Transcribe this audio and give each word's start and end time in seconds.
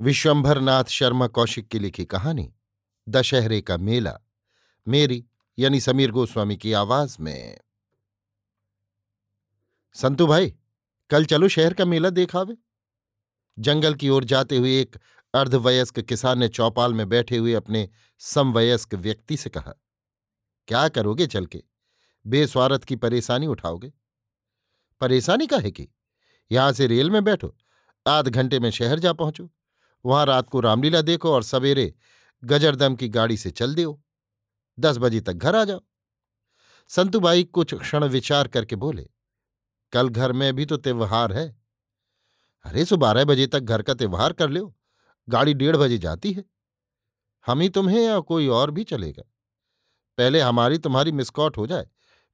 विश्वंभर 0.00 0.60
नाथ 0.60 0.84
शर्मा 0.84 1.26
कौशिक 1.26 1.68
की 1.68 1.78
लिखी 1.78 2.04
कहानी, 2.04 2.54
दशहरे 3.08 3.60
का 3.60 3.76
मेला, 3.76 4.18
मेरी 4.88 5.26
यानी 5.58 5.80
समीर 5.80 6.10
गोस्वामी 6.10 6.56
की 6.56 6.72
आवाज़ 6.72 7.16
में। 7.20 7.58
संतु 9.94 10.26
भाई, 10.26 10.54
कल 11.10 11.24
चलो 11.24 11.48
शहर 11.48 11.74
का 11.74 11.84
मेला 11.84 12.10
देखावे। 12.10 12.56
जंगल 13.58 13.94
की 13.94 14.08
ओर 14.08 14.24
जाते 14.24 14.56
हुए 14.56 14.80
एक 14.80 14.98
अर्धवयस्क 15.34 16.00
किसान 16.00 16.38
ने 16.38 16.48
चौपाल 16.48 16.94
में 16.94 17.08
बैठे 17.08 17.36
हुए 17.36 17.54
अपने 17.54 17.88
समवयस्क 18.18 18.94
व्यक्ति 18.94 19.36
से 19.36 19.50
कहा, 19.50 19.72
क्या 20.68 20.88
करोगे 20.88 21.26
चल 21.26 21.46
के? 21.46 21.62
बेस्वारथ 22.26 22.78
की 22.78 22.96
परेशानी 22.96 23.46
उठाओगे? 23.46 23.92
परेशानी 25.00 25.46
का 25.46 25.58
है 25.58 25.70
कि? 25.70 25.88
यहाँ 26.52 26.72
से 26.72 26.86
रेल 26.86 27.10
में 27.10 27.24
बैठो, 27.24 27.56
आध 28.06 28.28
घंटे 28.28 28.60
में 28.60 28.70
शहर 28.70 28.98
जा 28.98 29.12
पहुंचो। 29.12 29.50
वहाँ 30.04 30.26
रात 30.26 30.48
को 30.50 30.60
रामलीला 30.60 31.02
देखो 31.02 31.32
और 31.32 31.42
सवेरे 31.42 31.94
गजरदम 32.44 32.96
की 32.96 33.08
गाड़ी 33.08 33.36
से 33.36 33.50
चल 33.50 33.74
दियो। 33.74 34.02
दस 34.78 34.98
बजे 34.98 35.20
तक 35.20 35.32
घर 35.32 35.56
आ 35.56 35.64
जाओ। 35.64 35.80
संतुबाई 36.90 37.44
कुछ 37.44 37.74
क्षण 37.74 38.04
विचार 38.04 38.48
करके 38.48 38.76
बोले, 38.76 39.08
कल 39.92 40.08
घर 40.08 40.32
में 40.32 40.52
भी 40.54 40.66
तो 40.66 40.76
त्योहार 40.76 41.32
है। 41.32 41.56
अरे, 42.64 42.84
सो 42.84 42.96
बारह 42.96 43.24
बजे 43.24 43.46
तक 43.46 43.60
घर 43.60 43.82
का 43.82 43.94
त्योहार 43.94 44.32
कर 44.32 44.50
लो 44.50 44.74
गाड़ी 45.28 45.54
डेढ़ 45.54 45.76
बजे 45.76 45.98
जाती 45.98 46.32
है। 46.32 46.44
हम 47.46 47.60
ही 47.60 47.68
तुम्हें 47.68 48.02
या 48.02 48.20
कोई 48.20 48.46
और 48.48 48.70
भी 48.70 48.84
चलेगा। 48.84 49.22
पहले 50.18 50.40
हमारी 50.40 50.78
तुम्हारी 50.78 51.12
मिसकॉट 51.12 51.56
हो 51.56 51.66
जाए, 51.66 51.88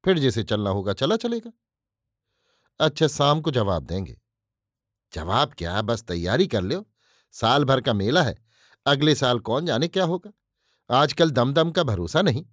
फिर 0.05 0.19
जिसे 0.19 0.43
चलना 0.43 0.71
होगा 0.71 0.93
चला 0.93 1.17
चलेगा। 1.17 1.53
अच्छा 2.81 3.07
शाम 3.09 3.41
को 3.41 3.51
जवाब 3.51 3.85
देंगे। 3.85 4.21
जवाब 5.13 5.55
क्या? 5.59 5.83
बस 5.83 6.03
तैयारी 6.03 6.47
कर 6.47 6.63
लो 6.63 6.85
साल 7.35 7.65
भर 7.65 7.81
का 7.81 7.93
मेला 7.93 8.23
है, 8.23 8.37
अगले 8.87 9.15
साल 9.15 9.39
कौन 9.41 9.67
जाने 9.67 9.89
क्या 9.89 10.05
होगा? 10.05 10.31
आजकल 10.91 11.31
दमदम 11.31 11.71
का 11.71 11.83
भरोसा 11.83 12.23
नहीं। 12.23 12.45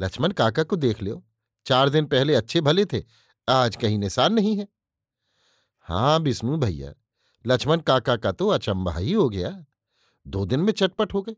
लक्ष्मण 0.00 0.32
काका 0.32 0.62
को 0.62 0.76
देख 0.76 1.02
लियो, 1.02 1.22
चार 1.66 1.88
दिन 1.88 2.06
पहले 2.06 2.34
अच्छे 2.34 2.60
भले 2.60 2.84
थे, 2.84 3.02
आज 3.48 3.76
कहीं 3.76 3.98
निशान 3.98 4.32
नहीं 4.32 4.56
है। 4.56 4.66
हाँ 5.86 6.18
विष्णु 6.18 6.56
भैया, 6.56 6.92
लक्ष्मण 7.44 7.80
काका 7.80 8.16
का 8.16 8.32
तो 8.32 8.48
अचंबा 8.48 8.92
ही 8.92 9.12
हो 9.12 9.28
गया। 9.28 9.50
दो 10.26 10.44
दिन 10.46 10.60
में 10.60 10.72
चटपट 10.72 11.14
हो 11.14 11.22
गए, 11.22 11.34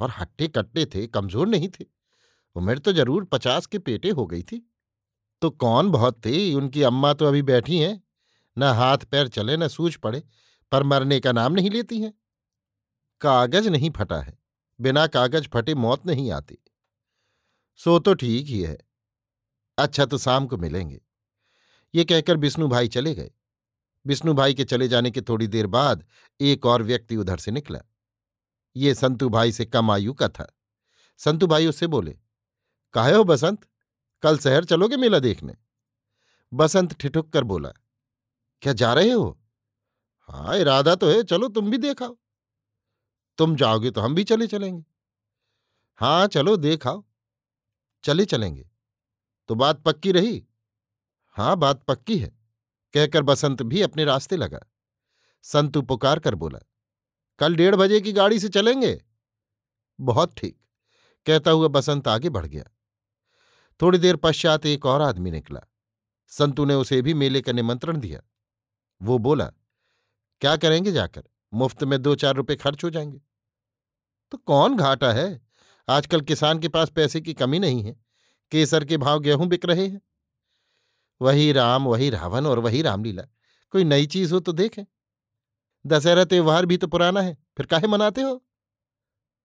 और 0.00 0.12
हट्टे 0.18 0.48
कट्टे 0.48 0.84
थे, 0.86 1.06
कमज़ोर 1.06 1.48
नहीं 1.48 1.68
थे। 1.70 1.84
उम्र 2.56 2.78
तो 2.78 2.92
ज़रूर 2.92 3.24
पचास 3.24 3.66
के 3.66 3.78
पेटे 3.78 4.10
हो 4.10 4.26
गई 4.26 4.42
थी। 4.42 4.66
तो 5.42 5.50
कौन 5.52 5.90
बहुत 5.90 6.24
थे? 6.26 6.52
उनकी 6.54 6.82
अम्मा 6.82 7.12
तो 7.14 7.26
अभी 7.26 7.42
बैठी 7.42 7.78
हैं, 7.78 8.02
न 8.56 8.62
हाथ 8.74 8.98
पैर 9.04 9.28
चले, 9.28 9.56
न 9.56 9.68
सूझ 9.68 9.94
पड़े। 9.96 10.22
पर 10.72 10.82
मरने 10.82 11.20
का 11.20 11.32
नाम 11.32 11.52
नहीं 11.52 11.70
लेती 11.70 12.00
हैं। 12.00 12.12
कागज़ 13.20 13.68
नहीं 13.68 13.90
फटा 13.90 14.20
है, 14.20 14.38
बिना 14.80 15.06
कागज़ 15.06 15.48
फटे 15.48 15.74
मौत 15.74 16.06
नहीं 16.06 16.30
आती। 16.30 16.58
सो 17.80 17.98
तो 17.98 18.14
ठीक 18.14 18.46
ही 18.46 18.60
है। 18.62 18.78
अच्छा 19.78 20.04
तो 20.04 20.18
शाम 20.18 20.46
को 20.46 20.56
मिलेंगे। 20.56 21.00
ये 21.94 22.04
कहकर 22.04 22.36
विष्णु 22.36 22.68
भाई 22.68 22.88
चले 22.88 23.14
गए। 23.14 23.30
विष्णु 24.06 24.34
भाई 24.34 24.54
के 24.54 24.64
चले 24.64 24.88
जाने 24.88 25.10
के 25.10 25.20
थोड़ी 25.20 25.46
देर 25.46 25.66
बाद 25.66 26.04
एक 26.40 26.66
और 26.66 26.82
व्यक्ति 26.82 27.16
उधर 27.16 27.38
से 27.38 27.50
निकला। 27.50 27.78
ये 28.76 28.94
संतु 28.94 29.28
भाई 29.28 29.52
से 29.52 29.64
कम 29.64 29.90
आयु 29.90 30.14
का 30.14 30.28
था। 30.28 30.52
संतु 31.20 31.46
भाई 31.46 31.66
उससे 31.66 31.86
बोले, 31.86 32.16
काहे 32.94 33.14
हो 33.14 33.24
बसंत? 33.24 33.66
कल 34.22 34.38
शहर 34.38 34.64
चलोगे 34.64 34.96
मेला 34.96 35.18
देखने? 35.18 35.54
बसंत 36.52 36.94
ठिठुक 36.94 37.32
कर 37.32 37.44
बोला, 37.44 37.72
क्या 38.62 38.72
जा 38.72 38.92
रहे 38.94 39.10
हो? 39.10 39.38
हाँ 40.28 40.56
इरादा 40.58 40.94
तो 40.94 41.08
है, 41.08 41.22
चलो 41.22 41.48
तुम 41.48 41.70
भी 41.70 41.78
देखाओ 41.78 42.16
तुम 43.38 43.54
जाओगे 43.56 43.90
तो 43.90 44.00
हम 44.00 44.14
भी 44.14 44.24
चले 44.24 44.46
चलेंगे। 44.46 44.84
हाँ 46.00 46.26
चलो 46.26 46.56
देखाओ 46.56 47.02
चले 48.04 48.24
चलेंगे। 48.24 48.68
तो 49.48 49.54
बात 49.54 49.82
पक्की 49.82 50.12
रही? 50.12 50.42
हाँ 51.36 51.56
बात 51.56 51.82
पक्की 51.84 52.18
है, 52.18 52.28
कहकर 52.94 53.22
बसंत 53.22 53.62
भी 53.62 53.82
अपने 53.82 54.04
रास्ते 54.04 54.36
लगा। 54.36 54.60
संतु 55.44 55.82
पुकार 55.82 56.18
कर 56.18 56.34
बोला, 56.34 56.58
कल 57.40 57.56
डेढ़ 57.56 57.74
बजे 57.74 58.00
की 58.00 58.12
गाड़ी 58.12 58.38
से 58.40 58.48
चलेंगे? 58.48 59.00
बहुत 59.98 60.34
ठीक, 60.36 60.56
कहता 61.26 61.50
हुआ 61.50 61.68
बसंत 61.70 62.08
आगे 62.08 62.28
बढ़ 62.30 62.46
गया। 62.46 62.64
थोड़ी 63.80 63.98
देर 63.98 64.16
पश्चात 64.16 64.66
एक 64.66 64.86
और 64.86 65.02
आदमी 65.02 65.30
निकला। 65.30 65.60
संतु 66.32 66.64
ने 66.64 66.74
उसे 66.74 67.00
भी 67.02 67.14
मेले 67.14 67.40
का 67.40 67.52
निमंत्रण 67.52 67.98
दिया। 67.98 68.20
वो 69.00 69.18
बोला 69.18 69.50
क्या 70.40 70.56
करेंगे 70.56 70.92
जाकर? 70.92 71.24
मुफ़्त 71.54 71.84
में 71.84 72.02
दो 72.02 72.14
चार 72.14 72.34
रुपए 72.34 72.56
खर्च 72.56 72.84
हो 72.84 72.90
जाएँगे। 72.90 73.20
तो 74.30 74.38
कौन 74.38 74.76
घाटा 74.76 75.12
है? 75.12 75.46
आजकल 75.88 76.20
किसान 76.20 76.58
के 76.58 76.68
पास 76.68 76.90
पैसे 76.90 77.20
की 77.20 77.34
कमी 77.34 77.58
नहीं 77.58 77.82
है। 77.82 77.96
केसर 78.50 78.84
के 78.84 78.96
भाव 78.96 79.20
गेहूँ 79.20 79.46
बिक 79.46 79.64
रहे 79.64 79.86
हैं। 79.86 80.00
वही 81.22 81.52
राम, 81.52 81.88
वही 81.88 82.10
रावण 82.10 82.46
और 82.46 82.58
वही 82.58 82.82
रामलीला। 82.82 83.22
कोई 83.70 83.84
नई 83.84 84.06
चीज़ 84.06 84.34
हो 84.34 84.40
तो 84.40 84.52
देखें। 84.52 84.84
दशहरा 85.86 86.24
त्योहार 86.24 86.66
भी 86.66 86.76
तो 86.76 86.86
पुराना 86.86 87.20
है। 87.20 87.38
फिर 87.56 87.66
काहे 87.66 87.86
मनाते 87.86 88.22
हो? 88.22 88.44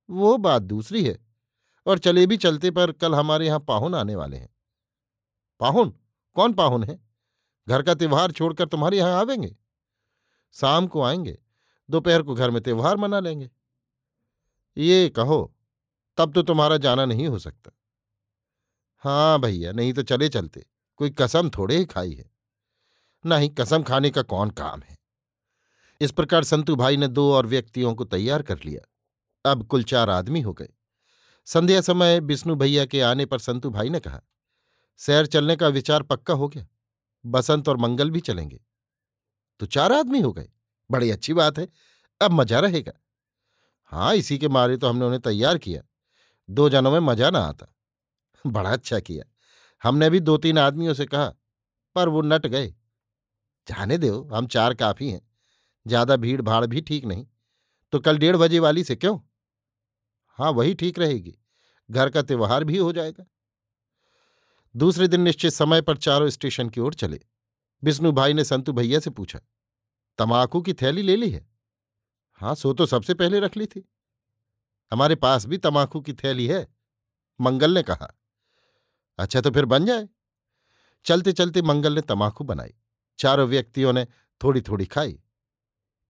वो 0.10 0.38
बात 0.38 0.62
दूसरी 0.62 1.06
है। 1.06 1.28
और 1.86 2.00
चले 2.00 2.28
भी 2.28 2.38
चलते 2.38 2.72
पर 2.72 2.92
कल 2.92 3.16
हमारे 3.16 3.46
यहाँ 3.46 3.60
पाहुन 3.60 3.96
आने 3.96 4.16
वाले 4.16 4.38
हैं। 4.38 4.50
पाहुन? 5.60 6.00
कौन 6.34 6.54
पाहुन 6.54 6.84
है? 6.84 7.00
घर 7.70 7.82
का 7.82 7.94
त्यौहार 7.94 8.32
छोड़कर 8.32 8.68
तुम्हारे 8.68 8.98
यहाँ 8.98 9.20
आवेंगे? 9.20 9.56
शाम 10.52 10.88
को 10.88 11.02
आएँगे, 11.02 11.40
दोपहर 11.90 12.22
को 12.22 12.36
घर 12.36 12.52
में 12.52 12.62
त्योहार 12.62 12.98
मना 12.98 13.20
लेंगे। 13.20 13.52
ये 14.78 15.10
कहो, 15.10 15.56
तब 16.18 16.34
तो 16.34 16.42
तुम्हारा 16.42 16.78
जाना 16.78 17.06
नहीं 17.06 17.28
हो 17.28 17.40
सकता। 17.40 17.72
हाँ 18.98 19.40
भैया, 19.40 19.72
नहीं 19.72 19.94
तो 19.94 20.04
चले 20.04 20.30
चलते, 20.30 20.66
कोई 20.96 21.10
कसम 21.10 21.50
थोड़े 21.50 21.78
ही 21.78 21.86
खाई 21.86 22.14
है। 22.14 22.32
नहीं, 23.26 23.50
कसम 23.50 23.84
खाने 23.84 24.10
का 24.10 24.22
कौन 24.22 24.50
काम 24.50 24.80
है? 24.80 24.98
इस 26.02 26.12
प्रकार 26.12 26.44
संतु 26.44 26.76
भाई 26.76 26.98
ने 26.98 27.08
दो 27.08 27.34
और 27.34 27.46
व्यक्तियों 27.46 27.96
को 27.96 28.04
तैयार 28.04 28.42
कर 28.42 28.60
लिया। 28.66 28.88
अब 29.52 29.68
कुल 29.68 29.84
चार 29.84 30.10
आदमी 30.10 30.42
हो 30.42 30.54
गए। 30.54 30.70
संध्या 31.46 31.82
समय 31.82 32.20
विष्णु 32.20 32.56
भैया 32.56 32.86
के 32.86 33.02
आने 33.02 33.26
पर 33.26 33.40
संतु 33.40 33.70
भाई 33.70 33.90
ने 33.90 34.00
कहा, 34.00 34.22
सैर 34.98 35.26
चलने 35.26 35.56
का 35.56 35.68
विचार 35.68 36.04
पक्का 36.04 36.34
हो 36.34 36.48
गया। 36.48 36.68
बसंत 37.26 37.70
और 37.70 37.78
मंगल 37.78 38.12
भी 38.12 38.20
चलेंगे। 38.20 38.62
तो 39.62 39.66
चार 39.66 39.92
आदमी 39.92 40.22
हो 40.22 40.34
गए। 40.34 40.50
बड़ी 40.92 41.10
अच्छी 41.12 41.34
बात 41.34 41.60
है, 41.60 41.68
अब 42.22 42.32
मज़ा 42.32 42.60
रहेगा। 42.60 42.92
हाँ 43.84 44.16
इसी 44.16 44.38
के 44.38 44.48
मारे 44.48 44.78
तो 44.78 44.88
हमने 44.88 45.06
उन्हें 45.06 45.22
तैयार 45.22 45.58
किया। 45.58 45.82
दो 46.50 46.70
जनों 46.70 46.92
में 46.92 47.00
मज़ा 47.00 47.30
ना 47.30 47.40
आता। 47.40 47.76
बड़ा 48.46 48.70
अच्छा 48.70 49.00
किया। 49.00 49.26
हमने 49.84 50.10
भी 50.10 50.20
दो 50.20 50.38
तीन 50.38 50.58
आदमियों 50.58 50.94
से 50.94 51.06
कहा, 51.06 51.34
पर 51.96 52.10
वो 52.10 52.22
नट 52.22 52.48
गए। 52.48 52.68
जाने 53.68 53.98
दो, 53.98 54.30
हम 54.34 54.48
चार 54.48 54.74
काफ़ी 54.74 55.10
हैं। 55.10 55.22
ज़्यादा 55.88 56.16
भीड़ 56.16 56.42
भाड़ 56.42 56.66
भी 56.66 56.82
ठीक 56.82 57.06
नहीं। 57.06 57.26
तो 57.92 58.00
कल 58.00 58.18
डेढ़ 58.18 58.36
बजे 58.36 58.60
वाली 58.60 58.84
से 58.84 58.96
क्यों? 58.96 59.20
हाँ 60.26 60.52
वही 60.52 60.74
ठीक 60.74 61.00
रहेगी। 61.00 61.38
घर 61.92 62.10
का 62.10 62.22
त्योहार 62.22 62.64
भी 62.64 62.78
हो 62.78 62.92
जाएगा। 62.92 63.26
दूसरे 64.76 65.08
दिन 65.08 65.22
निश्चित 65.22 65.54
समय 65.54 65.82
पर 65.82 65.98
चारों 65.98 66.30
स्टेशन 66.30 66.70
की 66.70 66.82
ओर 66.82 66.94
चले। 66.94 67.20
विष्णु 67.84 68.12
भाई 68.12 68.34
ने 68.34 68.44
संतु 68.44 68.74
भैया 68.74 69.00
से 69.00 69.10
पूछा 69.10 69.40
तमाकू 70.18 70.62
की 70.62 70.74
थैली 70.74 71.02
ले 71.02 71.16
ली 71.16 71.30
है? 71.30 71.48
हाँ 72.34 72.56
सो 72.56 72.74
तो 72.74 72.86
सबसे 72.86 73.14
पहले 73.14 73.40
रख 73.40 73.58
ली 73.58 73.66
थी। 73.66 73.90
हमारे 74.92 75.16
पास 75.16 75.46
भी 75.46 75.58
तमाकू 75.58 76.02
की 76.02 76.14
थैली 76.14 76.48
है, 76.48 76.76
मंगल 77.42 77.74
ने 77.74 77.84
कहा। 77.84 78.14
अच्छा 79.20 79.42
तो 79.42 79.52
फिर 79.52 79.66
बन 79.66 79.86
जाए। 79.86 80.10
चलते 81.06 81.34
चलते 81.34 81.62
मंगल 81.62 81.94
ने 81.94 82.02
तमाकू 82.02 82.44
बनाई। 82.44 82.74
चारों 83.20 83.48
व्यक्तियों 83.48 83.94
ने 83.94 84.06
थोड़ी 84.42 84.62
थोड़ी 84.62 84.86
खाई। 84.86 85.20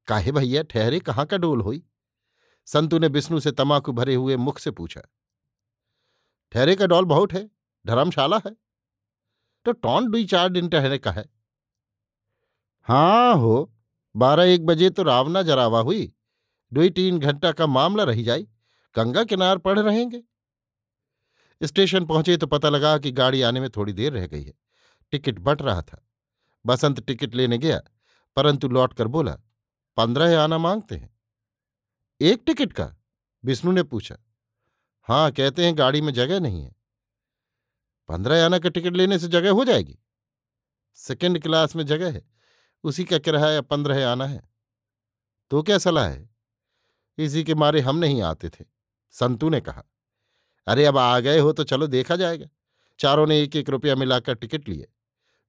काहे 0.07 0.31
भैया, 0.31 0.63
ठहरे 0.63 1.00
कहाँ 1.00 1.25
का 1.25 1.38
डोल 1.38 1.62
हुई? 1.62 1.83
संतु 2.65 3.00
ने 3.00 3.07
विष्णु 3.07 3.39
से 3.39 3.51
तमाकू 3.51 3.91
भरे 3.91 4.15
हुए 4.15 4.35
मुख 4.38 4.59
से 4.59 4.71
पूछा। 4.71 5.01
ठहरे 6.51 6.75
का 6.75 6.85
डोल 6.85 7.06
बहुत 7.06 7.33
है, 7.33 7.50
धर्मशाला 7.85 8.38
है। 8.38 8.56
तो 9.65 9.71
टॉन 9.71 10.12
दुई 10.12 10.25
चार 10.25 10.50
दिन 10.50 10.69
ठहरे 10.69 10.97
का 10.97 11.12
है। 11.12 11.41
हाँ 12.81 13.36
हो। 13.36 13.74
बारह 14.16 14.44
एक 14.44 14.66
बजे 14.66 14.89
तो 14.89 15.04
रावना 15.04 15.42
जरावा 15.42 15.80
हुई। 15.80 16.13
दुई 16.74 16.89
तीन 16.89 17.19
घंटा 17.19 17.51
का 17.51 17.68
मामला 17.68 18.04
रही 18.04 18.24
जाई। 18.24 18.48
गंगा 18.95 19.24
किनार 19.24 19.57
पढ़ 19.57 19.80
रहेंगे। 19.80 20.24
स्टेशन 21.62 22.06
पहुँचे 22.06 22.38
तो 22.38 22.48
पता 22.48 22.69
लगा 22.69 22.98
कि 22.98 23.12
गाड़ी 23.12 23.42
आने 23.42 23.60
में 23.60 23.69
थोड़ी 23.69 23.94
देर 23.94 24.13
रह 24.13 24.28
गई 24.28 24.44
है। 24.44 24.54
टिकट 25.12 25.39
बट 25.39 25.62
रहा 25.62 25.81
था। 25.81 26.07
बसंत 26.66 27.00
टिकट 27.00 27.36
लेने 27.36 27.57
गया, 27.57 27.81
परंतु 28.36 28.69
लौटकर 28.69 29.07
बोला, 29.07 29.38
पंद्रह 29.98 30.39
आना 30.42 30.57
मांगते 30.57 30.95
हैं। 30.95 31.10
एक 32.22 32.44
टिकट 32.45 32.74
का? 32.74 32.95
विष्णु 33.45 33.72
ने 33.72 33.83
पूछा। 33.83 34.18
हाँ 35.01 35.31
कहते 35.31 35.66
हैं 35.66 35.78
गाड़ी 35.78 36.01
में 36.01 36.13
जगह 36.13 36.39
नहीं 36.39 36.63
है। 36.63 36.75
पंद्रह 38.10 38.45
आना 38.45 38.60
का 38.60 38.69
टिकट 38.69 38.94
लेने 38.94 39.19
से 39.19 39.28
जगह 39.28 39.51
हो 39.51 39.66
जाएगी? 39.66 40.00
सेकेंड 40.94 41.42
क्लास 41.42 41.75
में 41.75 41.86
जगह 41.86 42.12
है। 42.12 42.31
उसी 42.83 43.04
का 43.04 43.18
किराया 43.18 43.62
पंद्रह 43.62 44.07
आना 44.07 44.25
है। 44.25 44.50
तो 45.50 45.63
क्या 45.63 45.78
सलाह 45.78 46.07
है? 46.07 46.30
इसी 47.18 47.44
के 47.44 47.56
मारे 47.56 47.81
हम 47.81 47.98
नहीं 47.98 48.22
आते 48.22 48.50
थे, 48.50 48.66
संतू 49.12 49.50
ने 49.50 49.62
कहा। 49.62 49.83
अरे, 50.68 50.86
अब 50.86 50.98
आ 50.98 51.19
गए 51.19 51.39
हो 51.39 51.54
तो 51.54 51.63
चलो 51.63 51.88
देखा 51.88 52.16
जाएगा। 52.16 52.48
चारों 53.00 53.28
ने 53.28 53.42
एक 53.42 53.56
एक 53.56 53.69
रुपया 53.69 53.95
मिलाकर 53.95 54.33
टिकट 54.33 54.69
लिए। 54.69 54.88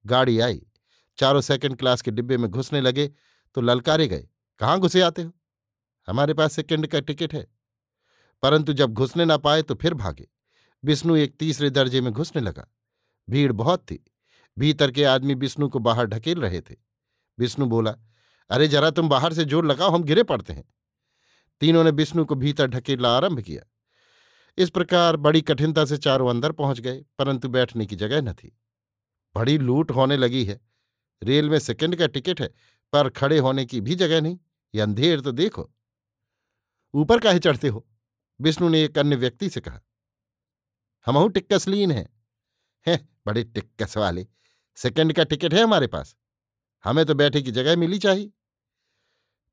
गाड़ी 0.07 0.41
आई। 0.41 0.67
चारों 1.19 1.41
सेकंड 1.41 1.77
क्लास 1.77 2.03
के 2.03 2.11
डिब्बे 2.11 2.37
में 2.37 2.51
घुसने 2.51 2.81
लगे 2.81 3.13
तो 3.55 3.61
ललकारे 3.61 4.09
गए। 4.09 4.29
कहाँ 4.59 4.79
घुसे 4.81 5.01
आते 5.01 5.23
हो? 5.23 5.33
हमारे 6.07 6.35
पास 6.35 6.53
सेकंड 6.53 6.87
का 6.87 7.01
टिकट 7.01 7.35
है। 7.35 7.47
परंतु 8.43 8.73
जब 8.73 8.93
घुसने 8.93 9.25
ना 9.25 9.37
पाए 9.37 9.63
तो 9.63 9.75
फिर 9.75 9.95
भागे। 9.95 10.29
विष्णु 10.85 11.17
एक 11.17 11.37
तीसरे 11.37 11.71
दर्जे 11.71 12.01
में 12.01 12.13
घुसने 12.13 12.43
लगा। 12.43 12.67
भीड़ 13.31 13.53
बहुत 13.53 13.81
थी। 13.81 14.05
भीतर 14.59 14.91
के 14.91 15.05
आदमी 15.05 15.35
विष्णु 15.35 15.69
को 15.69 15.79
बाहर 15.79 16.07
ढकेल 16.07 16.41
रहे 16.41 16.61
थे। 16.61 16.92
विष्णु 17.39 17.67
बोला, 17.67 17.95
अरे 18.51 18.69
जरा 18.69 18.91
तुम 18.91 19.09
बाहर 19.09 19.33
से 19.33 19.45
ज़ोर 19.45 19.67
लगाओ, 19.67 19.91
हम 19.91 20.03
गिरे 20.03 20.23
पड़ते 20.23 20.53
हैं। 20.53 20.65
तीनों 21.61 21.85
ने 21.85 21.91
विष्णु 21.91 22.25
को 22.25 22.35
भीतर 22.35 22.67
ढकेलना 22.67 23.09
आरंभ 23.09 23.41
किया। 23.41 23.63
इस 24.59 24.71
प्रकार 24.71 25.17
बड़ी 25.17 25.41
कठिनता 25.43 25.85
से 25.85 25.97
चारों 25.97 26.31
अंदर 26.31 26.53
पहुँच 26.53 26.81
गए, 26.81 27.05
परंतु 27.19 27.49
बैठने 27.49 27.87
की 27.87 27.97
जगह 27.97 28.23
न 28.23 28.33
थी। 28.33 28.59
बड़ी 29.35 29.59
लूट 29.59 29.91
होने 29.91 30.17
लगी 30.17 30.45
है। 30.45 30.61
रेल 31.23 31.51
में 31.51 31.59
सेकंड 31.59 31.97
का 31.97 32.07
टिकट 32.07 32.41
है, 32.41 32.49
पर 32.93 33.09
खड़े 33.09 33.39
होने 33.39 33.65
की 33.65 33.81
भी 33.81 33.95
जगह 33.95 34.21
नहीं, 34.21 34.39
ये 34.75 34.81
अंधेर 34.81 35.21
तो 35.21 35.33
देखो। 35.33 35.71
ऊपर 36.95 37.19
काहे 37.19 37.39
चढ़ते 37.39 37.69
हो, 37.69 37.87
विष्णु 38.41 38.69
ने 38.69 38.85
एक 38.85 38.99
अन्य 38.99 39.17
व्यक्ति 39.17 39.49
से 39.49 39.61
कहा। 39.61 39.81
हमहू 41.07 41.29
टिक्कसलीन 41.29 41.91
हैं। 41.91 42.09
हैं, 42.87 43.09
बड़े 43.27 43.45
टिक्कस 43.45 43.97
वाले। 43.97 44.27
सेकंड 44.77 45.13
का 45.13 45.25
टिकट 45.25 45.55
है 45.55 45.63
हमारे 45.63 45.87
पास। 45.87 46.17
हमें 46.85 47.05
तो 47.07 47.15
बैठे 47.15 47.43
की 47.43 47.51
जगह 47.51 47.77
मिली 47.77 47.99
चाहिए। 47.99 48.31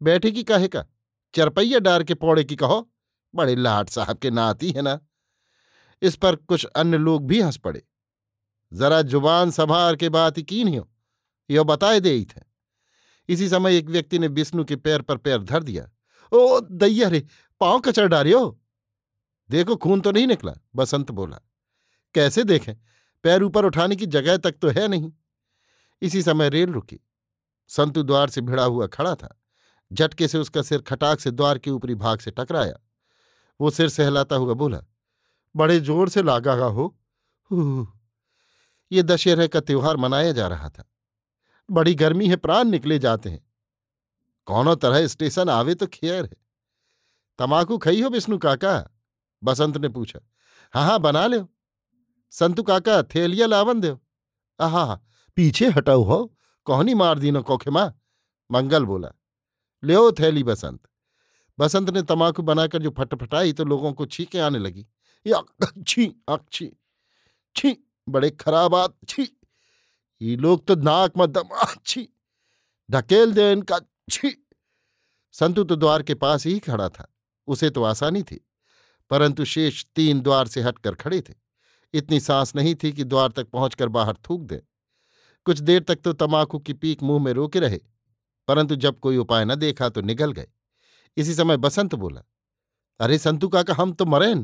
बैठे 0.01 0.31
की 0.31 0.43
काहे 0.43 0.67
का? 0.67 0.85
चरपैया 1.33 1.79
डार 1.79 2.03
के 2.03 2.13
पौड़े 2.13 2.43
की 2.43 2.55
कहो। 2.55 2.91
बड़े 3.35 3.55
लाट 3.55 3.89
साहब 3.89 4.17
के 4.17 4.31
नाती 4.31 4.71
है 4.71 4.81
ना। 4.81 4.99
इस 6.01 6.15
पर 6.15 6.35
कुछ 6.35 6.65
अन्य 6.65 6.97
लोग 6.97 7.27
भी 7.27 7.41
हंस 7.41 7.57
पड़े। 7.57 7.83
जरा 8.73 9.01
ज़ुबान 9.01 9.51
संभार 9.51 9.95
के 9.95 10.09
बात 10.09 10.39
की 10.39 10.63
नहीं 10.63 10.77
हो 10.77 10.89
यो 11.49 11.63
बताए 11.63 11.99
दे 11.99 12.25
थे 12.25 12.41
इसी 13.29 13.49
समय 13.49 13.77
एक 13.77 13.85
व्यक्ति 13.85 14.19
ने 14.19 14.27
विष्णु 14.27 14.63
के 14.65 14.75
पैर 14.75 15.01
पर 15.01 15.17
पैर 15.17 15.43
धर 15.43 15.63
दिया। 15.63 15.89
ओ 16.31 16.59
दैया 16.61 17.07
रे, 17.09 17.25
पाँव 17.59 17.79
कचर 17.79 18.07
डारियो 18.07 18.61
देखो 19.49 19.75
खून 19.75 20.01
तो 20.01 20.11
नहीं 20.11 20.27
निकला, 20.27 20.53
बसंत 20.75 21.11
बोला। 21.11 21.39
कैसे 22.13 22.43
देखें? 22.43 22.73
पैर 23.23 23.43
ऊपर 23.43 23.65
उठाने 23.65 23.95
की 23.95 24.05
जगह 24.05 24.37
तक 24.37 24.51
तो 24.51 24.69
है 24.69 24.87
नहीं। 24.87 25.11
इसी 26.01 26.21
समय 26.23 26.49
रेल 26.49 26.69
रुकी। 26.69 26.99
संतु 27.69 28.03
द्वार 28.03 28.29
से 28.29 28.41
भिड़ा 28.41 28.63
हुआ 28.63 28.87
खड़ा 28.87 29.13
था। 29.15 29.35
झटके 29.91 30.27
से 30.27 30.37
उसका 30.37 30.61
सिर 30.61 30.81
खटाक 30.81 31.19
से 31.19 31.31
द्वार 31.31 31.57
के 31.57 31.71
ऊपरी 31.71 31.95
भाग 31.95 32.19
से 32.19 32.31
टकराया। 32.31 32.79
वो 33.59 33.69
सिर 33.69 33.89
सहलाता 33.89 34.35
हुआ 34.35 34.53
बोला, 34.53 34.81
बड़े 35.55 35.79
ज़ोर 35.79 36.09
से 36.09 36.23
लागा 36.23 36.53
हो। 36.53 36.95
ये 38.91 39.03
दशहरे 39.03 39.47
का 39.47 39.59
त्योहार 39.59 39.97
मनाया 39.97 40.31
जा 40.31 40.47
रहा 40.47 40.69
था। 40.69 40.83
बड़ी 41.69 41.93
गर्मी 41.95 42.27
है, 42.27 42.35
प्राण 42.35 42.67
निकले 42.67 42.99
जाते 42.99 43.29
हैं। 43.29 43.41
कौनों 44.47 44.75
तरह 44.75 45.07
स्टेशन 45.07 45.49
आवे 45.49 45.75
तो 45.75 45.87
खेर 45.87 46.23
है। 46.23 46.35
तमाकू 47.39 47.77
खई 47.77 48.01
हो 48.01 48.09
विष्णु 48.09 48.37
काका? 48.37 48.89
बसंत 49.41 49.77
ने 49.77 49.89
पूछा 49.89 50.19
हाँ 50.73 50.85
हाँ 50.85 50.99
बना 50.99 51.25
लो 51.27 51.47
संतु 52.33 52.63
काका, 52.63 53.01
थेलिया 53.05 53.47
लावन 53.47 53.79
दो। 53.81 53.99
आहा, 54.59 54.95
पीछे 55.37 55.69
हटाओ 55.69 56.03
हो। 56.03 56.35
कौनी 56.67 56.93
मार 56.93 57.19
दीनो 57.19 57.41
कोखे 57.43 57.71
माँ? 57.71 57.93
मंगल 58.49 58.85
बोला 58.85 59.11
ले 59.83 59.95
थैली 60.13 60.43
बसंत। 60.43 60.79
बसंत 61.59 61.89
ने 61.89 62.01
तमाकू 62.01 62.43
बनाकर 62.43 62.81
जो 62.81 62.89
फटफटाई 62.89 63.53
तो 63.53 63.65
लोगों 63.65 63.91
को 63.93 64.05
छीके 64.05 64.39
आने 64.39 64.59
लगी। 64.59 64.85
छी 65.85 66.05
अच्छी 66.29 66.71
छी 67.55 67.75
बड़े 68.07 68.29
खराब 68.31 68.75
आत 68.75 68.95
छी, 69.07 69.23
ये 70.21 70.35
लोग 70.35 70.65
तो 70.67 70.75
नाक 70.75 71.17
में 71.17 71.31
दम 71.31 71.49
ढकेल 72.89 73.33
दे 73.33 73.51
इनका, 73.51 73.79
छी। 74.11 74.35
संतु 75.33 75.63
तो 75.63 75.75
द्वार 75.75 76.03
के 76.03 76.15
पास 76.15 76.45
ही 76.45 76.57
खड़ा 76.59 76.87
था। 76.89 77.07
उसे 77.47 77.69
तो 77.69 77.83
आसानी 77.83 78.23
थी, 78.23 78.39
परंतु 79.11 79.45
शेष 79.45 79.85
तीन 79.95 80.21
द्वार 80.21 80.47
से 80.47 80.61
हटकर 80.61 80.95
खड़े 80.95 81.21
थे। 81.21 81.33
इतनी 81.93 82.19
सांस 82.19 82.55
नहीं 82.55 82.75
थी 82.75 82.91
कि 82.93 83.03
द्वार 83.03 83.31
तक 83.31 83.49
पहुंचकर 83.49 83.89
बाहर 83.89 84.17
थूक 84.29 84.41
दे। 84.41 84.61
कुछ 85.45 85.59
देर 85.59 85.83
तक 85.83 85.95
तो 85.95 86.13
तमाकू 86.13 86.59
की 86.59 86.73
पीक 86.73 87.03
मुँह 87.03 87.23
में 87.23 87.31
रोके 87.33 87.59
रहे, 87.59 87.79
परंतु 88.47 88.75
जब 88.75 88.99
कोई 88.99 89.17
उपाय 89.17 89.45
न 89.45 89.55
देखा 89.55 89.89
तो 89.89 90.01
निगल 90.01 90.31
गए। 90.31 90.47
इसी 91.17 91.33
समय 91.33 91.57
बसंत 91.57 91.95
बोला, 91.95 92.23
अरे 92.99 93.17
संतु 93.17 93.47
काका, 93.49 93.73
हम 93.73 93.93
तो 93.93 94.05
मरेन 94.05 94.43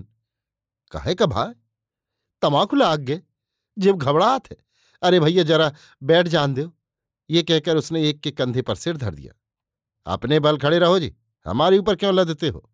कहे 0.91 1.15
का 1.15 1.25
भाई 1.25 1.53
तमाकू 2.41 2.75
लाग 2.75 3.01
गए, 3.01 3.21
जिब 3.77 3.97
घबराहत 3.97 4.51
है। 4.51 4.57
अरे 5.01 5.19
भैया, 5.19 5.43
जरा 5.43 5.71
बैठ 6.01 6.27
जान 6.27 6.53
दो। 6.53 6.71
ये 7.29 7.43
कहकर 7.43 7.77
उसने 7.77 8.07
एक 8.09 8.19
के 8.19 8.31
कंधे 8.31 8.61
पर 8.61 8.75
सिर 8.75 8.97
धर 8.97 9.15
दिया। 9.15 9.33
अपने 10.05 10.39
बल 10.39 10.57
खड़े 10.57 10.79
रहो 10.79 10.99
जी, 10.99 11.13
हमारे 11.45 11.77
ऊपर 11.77 11.95
क्यों 11.95 12.13
लदते 12.13 12.49
हो? 12.49 12.69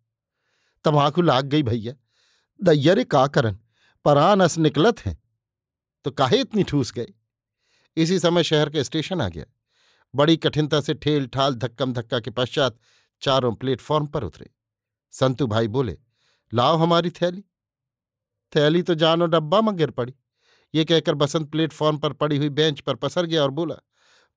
तमाकू 0.84 1.22
लाग 1.22 1.46
गई 1.46 1.62
भैया। 1.62 1.94
दैयरे 2.60 3.04
का 3.04 3.26
करन 3.26 3.58
परान 4.04 4.40
अस 4.40 4.56
निकलत 4.58 5.00
हैं। 5.00 5.16
तो 6.04 6.10
काहे 6.10 6.40
इतनी 6.40 6.62
ठूस 6.62 6.92
गए? 6.92 7.06
इसी 7.96 8.18
समय 8.18 8.44
शहर 8.44 8.70
के 8.70 8.84
स्टेशन 8.84 9.20
आ 9.20 9.28
गया। 9.28 9.44
बड़ी 10.14 10.36
कठिनता 10.36 10.80
से 10.80 10.94
ठेल 10.94 11.26
ठाल 11.26 11.54
धक्कम 11.54 11.92
धक्का 11.92 12.20
के 12.20 12.30
पश्चात 12.30 12.78
चारों 13.22 13.54
प्लेटफॉर्म 13.54 14.06
पर 14.06 14.24
उतरे। 14.24 14.50
संतु 15.12 15.46
भाई 15.46 15.68
बोले, 15.68 15.98
लाओ 16.52 16.76
हमारी 16.76 17.10
थैली। 17.10 17.44
थैली 18.52 18.82
तो 18.82 18.94
जानो 18.94 19.26
डब्बा 19.26 19.60
में 19.60 19.76
गिर 19.76 19.90
पड़ी। 19.90 20.14
ये 20.74 20.84
कहकर 20.84 21.14
बसंत 21.14 21.50
प्लेटफॉर्म 21.50 21.98
पर 21.98 22.12
पड़ी 22.12 22.36
हुई 22.36 22.48
बेंच 22.48 22.80
पर 22.80 22.94
पसर 22.94 23.26
गया 23.26 23.42
और 23.42 23.50
बोला, 23.50 23.76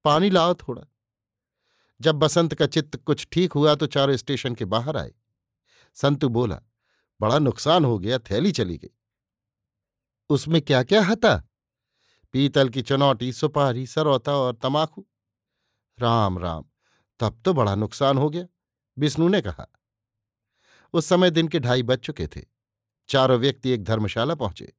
पानी 0.06 0.30
लाओ 0.30 0.54
थोड़ा। 0.54 0.84
जब 2.02 2.16
बसंत 2.16 2.54
का 2.54 2.66
चित्त 2.66 2.96
कुछ 2.96 3.28
ठीक 3.32 3.54
हुआ 3.54 3.76
तो 3.76 3.88
चारों 3.88 4.16
स्टेशन 4.16 4.56
के 4.56 4.66
बाहर 4.66 4.98
आए। 4.98 5.12
संतु 5.94 6.30
बोला, 6.30 6.62
बड़ा 7.22 7.40
नुकसान 7.40 7.86
हो 7.86 8.00
गया, 8.00 8.20
थैली 8.20 8.52
चली 8.52 8.78
गई। 8.78 8.90
उसमें 10.30 10.62
क्या 10.62 10.84
क्या 10.84 11.02
हता 11.02 11.36
पीतल 12.36 12.70
की 12.70 12.82
चुनौटी 12.82 13.34
सुपारी, 13.34 13.88
सरौता 13.88 14.36
और 14.36 14.56
तमाकू 14.56 15.06
राम 16.00 16.40
राम, 16.40 16.66
तब 17.20 17.42
तो 17.46 17.54
बड़ा 17.54 17.76
नुकसान 17.76 18.18
हो 18.18 18.30
गया, 18.30 18.48
विष्णु 18.98 19.28
ने 19.28 19.42
कहा। 19.42 19.72
उस 20.94 21.06
समय 21.06 21.32
दिन 21.32 21.48
के 21.48 21.60
ढाई 21.60 21.84
बज 21.84 21.98
चुके 21.98 22.28
थे। 22.28 22.42
चारों 23.10 23.40
व्यक्ति 23.40 23.70
एक 23.70 23.84
धर्मशाला 23.84 24.36
पहुँचे। 24.36 24.74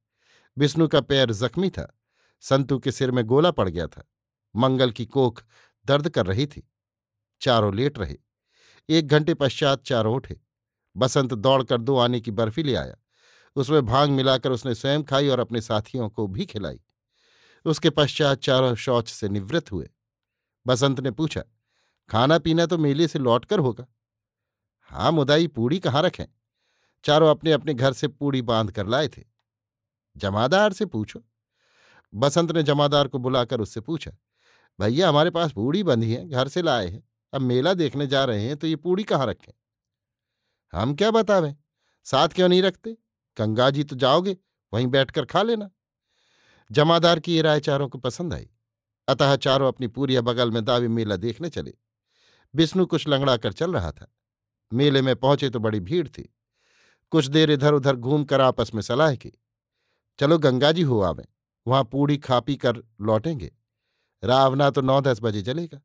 विष्णु 0.57 0.87
का 0.87 1.01
पैर 1.01 1.31
जख्मी 1.31 1.69
था। 1.69 1.99
संतु 2.41 2.79
के 2.79 2.91
सिर 2.91 3.11
में 3.11 3.25
गोला 3.25 3.51
पड़ 3.51 3.69
गया 3.69 3.87
था। 3.87 4.03
मंगल 4.55 4.91
की 4.91 5.05
कोख 5.05 5.43
दर्द 5.85 6.09
कर 6.09 6.25
रही 6.25 6.47
थी। 6.47 6.71
चारों 7.41 7.75
लेट 7.75 7.99
रहे। 7.99 8.17
एक 8.89 9.07
घंटे 9.07 9.33
पश्चात 9.33 9.83
चारों 9.83 10.15
उठे। 10.15 10.41
बसंत 10.97 11.33
दौड़कर 11.33 11.81
दो 11.81 11.97
आने 11.97 12.19
की 12.19 12.31
बर्फ़ी 12.31 12.63
ले 12.63 12.75
आया। 12.75 12.95
उसमें 13.55 13.85
भाँग 13.85 14.09
मिलाकर 14.09 14.51
उसने 14.51 14.75
स्वयं 14.75 15.03
खाई 15.03 15.27
और 15.27 15.39
अपने 15.39 15.61
साथियों 15.61 16.09
को 16.09 16.27
भी 16.27 16.45
खिलाई। 16.45 16.79
उसके 17.67 17.89
पश्चात 17.89 18.39
चारों 18.39 18.73
शौच 18.75 19.09
से 19.09 19.29
निवृत्त 19.29 19.71
हुए। 19.71 19.89
बसंत 20.65 20.99
ने 20.99 21.11
पूछा 21.11 21.43
खाना 22.09 22.37
पीना 22.37 22.65
तो 22.65 22.77
मेले 22.77 23.07
से 23.07 23.19
लौटकर 23.19 23.59
होगा? 23.59 23.85
हाँ 24.91 25.11
मुदाई, 25.11 25.47
पूड़ी 25.47 25.79
कहाँ 25.79 26.01
रखें? 26.03 26.25
चारों 27.03 27.29
अपने 27.29 27.51
अपने 27.51 27.73
घर 27.73 27.93
से 27.93 28.07
पूड़ी 28.07 28.41
बाँध 28.41 28.71
कर 28.71 28.87
लाए 28.87 29.07
थे। 29.07 29.23
जमादार 30.17 30.73
से 30.73 30.85
पूछो। 30.85 31.23
बसंत 32.13 32.51
ने 32.51 32.63
जमादार 32.63 33.07
को 33.07 33.17
बुलाकर 33.17 33.61
उससे 33.61 33.81
पूछा, 33.81 34.11
भैया, 34.79 35.09
हमारे 35.09 35.29
पास 35.29 35.51
पूड़ी 35.51 35.83
बंधी 35.83 36.13
है, 36.13 36.27
घर 36.29 36.47
से 36.47 36.61
लाए 36.61 36.87
हैं। 36.87 37.03
अब 37.33 37.41
मेला 37.41 37.73
देखने 37.73 38.07
जा 38.07 38.23
रहे 38.25 38.45
हैं 38.45 38.57
तो 38.57 38.67
ये 38.67 38.75
पूड़ी 38.75 39.03
कहाँ 39.03 39.27
रखें? 39.27 39.53
हम 40.73 40.95
क्या 40.95 41.11
बतावें? 41.11 41.55
साथ 42.05 42.27
क्यों 42.27 42.49
नहीं 42.49 42.61
रखते? 42.61 42.91
गंगा 43.37 43.69
जी 43.69 43.83
तो 43.83 43.95
जाओगे, 43.95 44.37
वहीं 44.73 44.87
बैठकर 44.87 45.25
खा 45.25 45.41
लेना। 45.43 45.69
जमादार 46.71 47.19
की 47.19 47.35
ये 47.35 47.41
राय 47.41 47.59
चारों 47.59 47.89
को 47.89 47.97
पसंद 47.97 48.33
आई। 48.33 48.49
अतः 49.07 49.35
चारों 49.35 49.67
अपनी 49.67 49.87
पूरी 49.87 50.19
बगल 50.19 50.51
में 50.51 50.65
दावी 50.65 50.87
मेला 50.87 51.15
देखने 51.15 51.49
चले। 51.49 51.73
विष्णु 52.53 52.85
कुछ 52.85 53.07
लंगड़ा 53.07 53.37
कर 53.37 53.53
चल 53.53 53.73
रहा 53.73 53.91
था। 53.91 54.13
मेले 54.73 55.01
में 55.01 55.15
पहुँचे 55.15 55.49
तो 55.49 55.59
बड़ी 55.59 55.79
भीड़ 55.79 56.07
थी। 56.07 56.35
कुछ 57.11 57.25
देर 57.25 57.51
इधर 57.51 57.73
उधर 57.73 57.95
घूमकर 57.95 58.41
आपस 58.41 58.71
में 58.73 58.81
सलाह 58.81 59.15
की। 59.15 59.31
चलो 60.19 60.37
गंगा 60.37 60.71
जी 60.71 60.81
हो 60.81 61.01
आवे। 61.01 61.25
वहाँ 61.67 61.83
पूड़ी 61.83 62.17
खा 62.17 62.39
पी 62.39 62.55
कर 62.55 62.77
लौटेंगे। 63.01 63.51
रावना 64.23 64.69
तो 64.69 64.81
नौ 64.81 65.01
दस 65.01 65.19
बजे 65.21 65.41
चलेगा। 65.41 65.81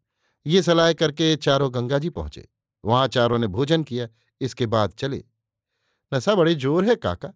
ये 0.47 0.63
सलाह 0.63 0.93
करके 0.93 1.37
चारों 1.37 1.75
गंगा 1.75 1.99
जी 1.99 2.11
पहुँचे। 2.11 2.49
वहाँ 2.85 3.09
चारों 3.09 3.39
ने 3.39 3.47
भोजन 3.47 3.83
किया। 3.83 4.09
इसके 4.41 4.67
बाद 4.67 4.91
चले। 4.91 5.25
नशा 6.15 6.35
बड़े 6.35 6.55
ज़ोर 6.55 6.85
है 6.85 6.97
काका, 6.97 7.33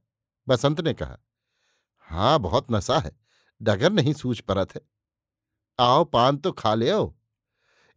बसंत 0.49 0.81
ने 0.81 0.95
कहा। 0.95 1.19
हाँ 1.99 2.39
बहुत 2.39 2.67
नशा 2.73 2.99
है। 2.99 3.26
डगर 3.61 3.93
नहीं 3.93 4.13
सूझ 4.13 4.39
परत 4.41 4.75
है। 4.75 4.81
आओ 5.79 6.05
पान 6.05 6.37
तो 6.37 6.53
खा 6.53 6.75
ले 6.75 6.91
आओ। 6.91 7.15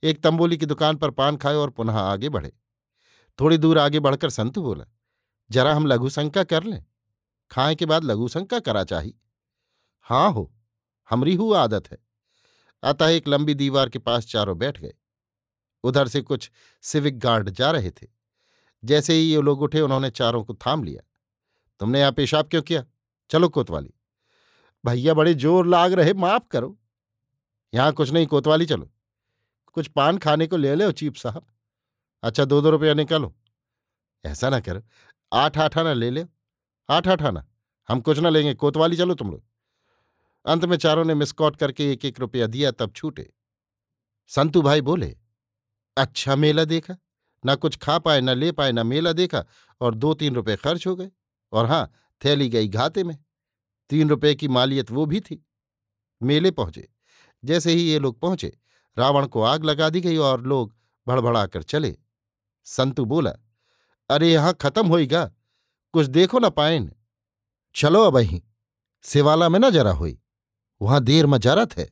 एक 0.03 0.21
तंबोली 0.23 0.57
की 0.57 0.65
दुकान 0.65 0.97
पर 0.97 1.11
पान 1.11 1.37
खाए 1.37 1.55
और 1.55 1.69
पुनः 1.69 1.97
आगे 1.97 2.29
बढ़े। 2.29 2.51
थोड़ी 3.39 3.57
दूर 3.57 3.77
आगे 3.77 3.99
बढ़कर 3.99 4.29
संतु 4.29 4.61
बोला, 4.61 4.85
जरा 5.51 5.73
हम 5.73 5.85
लघु 5.85 6.09
शंका 6.09 6.43
कर 6.43 6.63
लें। 6.63 6.85
खाए 7.51 7.75
के 7.75 7.85
बाद 7.85 8.03
लघु 8.03 8.27
शंका 8.27 8.59
करा 8.59 8.83
चाहिए 8.83 9.13
हाँ 10.07 10.31
हो, 10.31 10.51
हमरी 11.09 11.35
हु 11.35 11.53
आदत 11.53 11.91
है। 11.91 11.97
अतः 12.83 13.07
एक 13.07 13.27
लंबी 13.27 13.53
दीवार 13.53 13.89
के 13.89 13.99
पास 13.99 14.25
चारों 14.25 14.57
बैठ 14.57 14.79
गए। 14.79 14.93
उधर 15.83 16.07
से 16.07 16.21
कुछ 16.21 16.51
सिविक 16.83 17.19
गार्ड 17.19 17.49
जा 17.49 17.71
रहे 17.71 17.91
थे। 17.91 18.07
जैसे 18.83 19.13
ही 19.13 19.21
ये 19.21 19.41
लोग 19.41 19.61
उठे, 19.61 19.81
उन्होंने 19.81 20.09
चारों 20.09 20.43
को 20.43 20.53
थाम 20.55 20.83
लिया। 20.83 21.01
तुमने 21.79 21.99
यहाँ 21.99 22.11
पेशाब 22.11 22.47
क्यों 22.47 22.61
किया? 22.61 22.83
चलो 23.29 23.49
कोतवाली। 23.49 23.93
भैया 24.83 25.13
बड़े 25.13 25.33
ज़ोर 25.33 25.67
लाग 25.67 25.93
रहे, 25.93 26.13
माफ़ 26.13 26.43
करो। 26.51 26.77
यहाँ 27.73 27.91
कुछ 27.93 28.11
नहीं, 28.11 28.27
कोतवाली 28.27 28.65
चलो। 28.65 28.89
कुछ 29.77 29.87
पान 29.87 30.17
खाने 30.17 30.47
को 30.47 30.57
ले 30.57 30.75
लो 30.75 30.91
चीप 30.91 31.15
साहब। 31.15 31.45
अच्छा 32.23 32.45
दो 32.45 32.61
दो 32.61 32.69
रुपया 32.69 32.93
निकालो। 32.93 33.33
ऐसा 34.23 34.49
ना 34.49 34.59
करो 34.59 34.81
आठ 35.31 35.57
आठ 35.57 35.77
आना 35.77 35.93
ले 35.93 36.09
ले। 36.09 36.25
आठ 36.89 37.07
आठ 37.07 37.21
आना, 37.21 37.45
हम 37.89 37.99
कुछ 38.01 38.19
ना 38.19 38.29
लेंगे, 38.29 38.53
कोतवाली 38.53 38.97
चलो 38.97 39.13
तुम 39.13 39.31
लोग। 39.31 39.43
अंत 40.45 40.65
में 40.65 40.75
चारों 40.77 41.03
ने 41.05 41.13
मिसकॉट 41.13 41.55
करके 41.55 41.91
एक 41.91 42.05
एक 42.05 42.19
रुपया 42.19 42.47
दिया, 42.47 42.71
तब 42.71 42.91
छूटे। 42.91 43.29
संतू 44.29 44.61
भाई 44.61 44.81
बोले 44.81 45.15
अच्छा 45.97 46.35
मेला 46.35 46.63
देखा, 46.65 46.95
ना 47.43 47.55
कुछ 47.55 47.75
खा 47.77 47.97
पाए, 47.99 48.21
ना 48.21 48.33
ले 48.33 48.51
पाए, 48.51 48.71
ना 48.71 48.83
मेला 48.83 49.13
देखा, 49.13 49.43
और 49.81 49.95
दो 49.95 50.13
तीन 50.13 50.35
रुपए 50.35 50.55
खर्च 50.55 50.87
हो 50.87 50.95
गए, 50.95 51.09
और 51.53 51.65
हाँ 51.65 51.91
थैली 52.21 52.49
गई 52.49 52.67
घाते 52.67 53.03
में। 53.03 53.17
तीन 53.89 54.09
रुपए 54.09 54.35
की 54.35 54.47
मालियत 54.47 54.91
वो 54.91 55.05
भी 55.05 55.19
थी। 55.19 55.47
मेले 56.23 56.51
पहुँचे। 56.51 56.89
जैसे 57.45 57.71
ही 57.71 57.81
ये 57.81 57.99
लोग 57.99 58.19
पहुँचे, 58.19 58.57
रावण 58.97 59.27
को 59.27 59.41
आग 59.41 59.63
लगा 59.63 59.89
दी 59.89 60.01
गई 60.01 60.17
और 60.17 60.41
लोग 60.41 60.75
भड़बड़ाकर 61.07 61.63
चले। 61.63 61.97
संतु 62.63 63.05
बोला, 63.05 63.33
अरे, 64.09 64.31
यहाँ 64.31 64.53
खत्म 64.53 64.87
होईगा। 64.87 65.31
कुछ 65.93 66.05
देखो 66.05 66.39
ना 66.39 66.49
पाइन 66.49 66.93
चलो 67.75 68.03
अब 68.03 68.17
अही। 68.17 68.43
सेवाला 69.03 69.49
में 69.49 69.59
न 69.59 69.69
जरा 69.69 69.91
हुई। 69.91 70.21
वहाँ 70.81 71.03
देर 71.03 71.25
में 71.25 71.31
मजारत 71.33 71.77
है। 71.77 71.89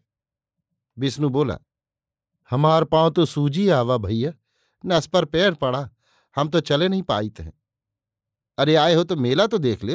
विष्णु 0.97 1.29
बोला, 1.29 1.59
हमार 2.49 2.83
पाँव 2.83 3.09
तो 3.09 3.25
सूजी 3.25 3.69
आवा 3.69 3.97
भैया। 3.97 4.33
नस 4.85 5.07
पर 5.07 5.25
पैर 5.25 5.53
पड़ा। 5.53 5.89
हम 6.35 6.49
तो 6.49 6.59
चले 6.59 6.87
नहीं 6.87 7.01
पाई 7.01 7.29
थे 7.29 7.45
अरे, 8.57 8.75
आए 8.75 8.93
हो 8.93 9.03
तो 9.03 9.15
मेला 9.15 9.47
तो 9.47 9.57
देख 9.57 9.83
ले 9.83 9.93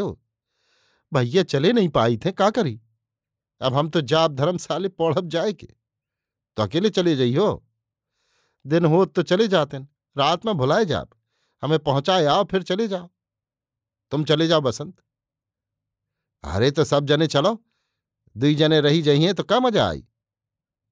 भैया 1.12 1.42
चले 1.42 1.73
नहीं 1.73 1.88
पाई 1.88 2.16
थे 2.16 2.33
का 2.33 2.50
करी 2.50 2.81
अब 3.61 3.75
हम 3.75 3.88
तो 3.88 4.00
जाप 4.00 4.31
धर्म 4.31 4.57
साले 4.57 4.88
पौड़ब 4.88 5.28
जाए 5.28 5.52
के 5.52 5.66
तो 6.57 6.62
अकेले 6.62 6.90
चले 6.90 7.16
जाइयो 7.16 7.69
दिन 8.66 8.85
हो 8.85 9.04
तो 9.04 9.23
चले 9.23 9.49
जाते 9.49 9.78
रात 10.16 10.47
में 10.47 10.54
भुलाए 10.54 10.85
जाप। 10.85 11.11
हमें 11.62 11.78
पहुँचाए 11.78 12.25
आओ, 12.25 12.45
फिर 12.45 12.62
चले 12.62 12.88
जाओ। 12.88 13.09
तुम 14.11 14.25
चले 14.25 14.47
जाओ 14.47 14.61
बसंत। 14.61 14.97
अरे 16.45 16.71
तो 16.71 16.85
सब 16.85 17.07
जने 17.07 17.26
चलो। 17.26 17.64
दुई 18.37 18.54
जने 18.54 18.81
रही 18.81 19.02
जइए 19.02 19.33
तो 19.33 19.42
क्या 19.42 19.61
मज़ा 19.61 19.88
आई? 19.88 20.04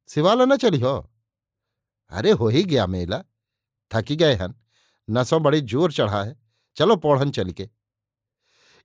सिवाला 0.09 0.45
न 0.45 0.57
चली 0.57 0.81
हो? 0.81 1.11
अरे 2.11 2.31
हो 2.31 2.49
ही 2.49 2.63
गया 2.63 2.87
मेला। 2.87 3.23
थकी 3.91 4.17
गए 4.17 4.35
हन। 4.35 4.55
नसों 5.11 5.43
बड़ी 5.43 5.61
ज़ोर 5.61 5.93
चढ़ा 5.93 6.23
है। 6.23 6.37
चलो 6.77 6.97
पौड़न 6.97 7.31
चल 7.31 7.51
के। 7.51 7.69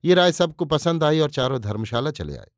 ये 0.06 0.14
राय 0.14 0.32
सबको 0.32 0.64
पसंद 0.64 1.04
आई 1.04 1.20
और 1.20 1.30
चारों 1.30 1.60
धर्मशाला 1.60 2.10
चले 2.10 2.36
आए। 2.36 2.50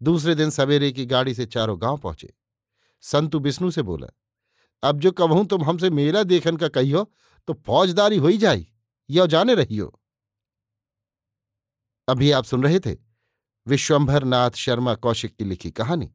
दूसरे 0.00 0.34
दिन 0.34 0.50
सवेरे 0.50 0.90
की 0.92 1.06
गाड़ी 1.06 1.34
से 1.34 1.46
चारों 1.46 1.80
गाँव 1.82 1.98
पहुँचे। 1.98 2.32
संतु 3.04 3.38
विष्णु 3.38 3.70
से 3.70 3.82
बोला, 3.82 4.08
अब 4.82 5.00
जो 5.00 5.12
कहूँ 5.12 5.46
तुम 5.46 5.64
हमसे 5.64 5.90
मेला 5.90 6.22
देखन 6.22 6.56
का 6.56 6.68
कहियो 6.68 7.04
तो 7.48 7.54
फौजदारी 7.66 8.16
हो 8.16 8.28
ही 8.28 8.38
जाई, 8.38 8.66
यो 9.10 9.26
जाने 9.26 9.54
रहियो 9.54 9.92
अभी 12.08 12.30
आप 12.30 12.44
सुन 12.44 12.62
रहे 12.62 12.80
थे 12.80 12.96
विश्वंभर 13.66 14.24
नाथ 14.24 14.50
शर्मा 14.50 14.94
कौशिक 14.94 15.36
की 15.36 15.44
लिखी 15.44 15.70
कहानी, 15.70 16.10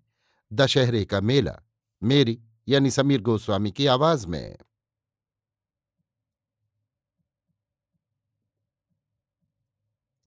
दशहरे 0.51 1.03
का 1.05 1.21
मेला, 1.21 1.55
मेरी 2.01 2.39
यानी 2.67 2.91
समीर 2.91 3.21
गोस्वामी 3.21 3.71
की 3.71 3.85
आवाज़ 3.87 4.27
में। 4.27 4.57